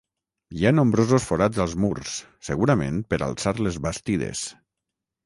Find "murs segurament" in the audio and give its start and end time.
1.83-2.97